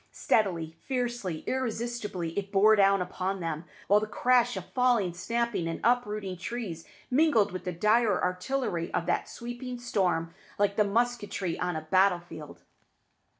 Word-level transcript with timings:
Steadily, 0.09 0.71
fiercely, 0.81 1.41
irresistibly 1.45 2.31
it 2.35 2.51
bore 2.51 2.75
down 2.75 3.03
upon 3.03 3.39
them, 3.39 3.65
while 3.87 3.99
the 3.99 4.07
crash 4.07 4.57
of 4.57 4.67
falling, 4.73 5.13
snapping, 5.13 5.67
and 5.67 5.79
uprooting 5.83 6.37
trees 6.37 6.87
mingled 7.11 7.51
with 7.51 7.65
the 7.65 7.71
dire 7.71 8.19
artillery 8.19 8.91
of 8.95 9.05
that 9.05 9.29
sweeping 9.29 9.77
storm 9.77 10.33
like 10.57 10.75
the 10.75 10.83
musketry 10.83 11.55
on 11.59 11.75
a 11.75 11.81
battle 11.81 12.19
field. 12.19 12.63